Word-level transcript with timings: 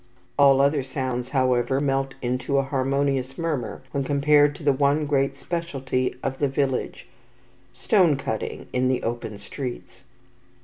All 0.35 0.61
other 0.61 0.81
sounds, 0.81 1.29
however, 1.29 1.79
melt 1.79 2.15
into 2.23 2.57
a 2.57 2.63
harmonious 2.63 3.37
murmur 3.37 3.83
when 3.91 4.03
compared 4.03 4.55
to 4.55 4.63
the 4.63 4.73
one 4.73 5.05
great 5.05 5.35
speciality 5.35 6.15
of 6.23 6.39
the 6.39 6.47
village, 6.49 7.07
stone 7.71 8.17
cutting 8.17 8.65
in 8.73 8.87
the 8.87 9.03
open 9.03 9.37
streets. 9.37 10.01